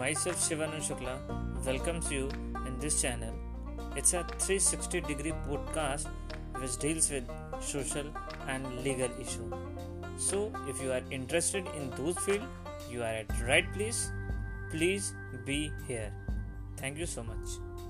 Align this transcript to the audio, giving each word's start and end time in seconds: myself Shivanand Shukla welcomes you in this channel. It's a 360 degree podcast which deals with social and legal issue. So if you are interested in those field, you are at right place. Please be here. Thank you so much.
myself 0.00 0.36
Shivanand 0.42 0.84
Shukla 0.88 1.14
welcomes 1.66 2.10
you 2.10 2.30
in 2.66 2.78
this 2.78 3.02
channel. 3.02 3.34
It's 3.96 4.14
a 4.14 4.22
360 4.22 5.02
degree 5.02 5.34
podcast 5.46 6.06
which 6.58 6.78
deals 6.78 7.10
with 7.10 7.24
social 7.60 8.06
and 8.48 8.64
legal 8.82 9.10
issue. 9.20 9.52
So 10.16 10.52
if 10.68 10.80
you 10.82 10.90
are 10.92 11.02
interested 11.10 11.68
in 11.76 11.90
those 11.98 12.16
field, 12.20 12.46
you 12.90 13.02
are 13.02 13.14
at 13.24 13.42
right 13.46 13.70
place. 13.74 14.10
Please 14.70 15.12
be 15.44 15.70
here. 15.86 16.10
Thank 16.78 16.96
you 16.96 17.04
so 17.04 17.22
much. 17.22 17.89